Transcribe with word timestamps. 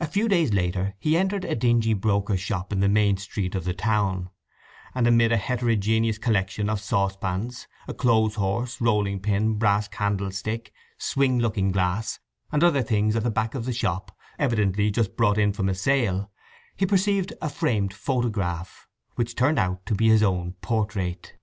A 0.00 0.06
few 0.06 0.28
days 0.28 0.52
later 0.52 0.94
he 0.98 1.16
entered 1.16 1.46
a 1.46 1.54
dingy 1.54 1.94
broker's 1.94 2.40
shop 2.42 2.74
in 2.74 2.80
the 2.80 2.90
main 2.90 3.16
street 3.16 3.54
of 3.54 3.64
the 3.64 3.72
town, 3.72 4.28
and 4.94 5.06
amid 5.06 5.32
a 5.32 5.38
heterogeneous 5.38 6.18
collection 6.18 6.68
of 6.68 6.78
saucepans, 6.78 7.66
a 7.88 7.94
clothes 7.94 8.34
horse, 8.34 8.82
rolling 8.82 9.18
pin, 9.18 9.54
brass 9.54 9.88
candlestick, 9.88 10.74
swing 10.98 11.38
looking 11.38 11.72
glass, 11.72 12.18
and 12.52 12.62
other 12.62 12.82
things 12.82 13.16
at 13.16 13.22
the 13.22 13.30
back 13.30 13.54
of 13.54 13.64
the 13.64 13.72
shop, 13.72 14.14
evidently 14.38 14.90
just 14.90 15.16
brought 15.16 15.38
in 15.38 15.54
from 15.54 15.70
a 15.70 15.74
sale, 15.74 16.30
he 16.76 16.84
perceived 16.84 17.32
a 17.40 17.48
framed 17.48 17.94
photograph, 17.94 18.86
which 19.14 19.34
turned 19.34 19.58
out 19.58 19.86
to 19.86 19.94
be 19.94 20.10
his 20.10 20.22
own 20.22 20.52
portrait. 20.60 21.38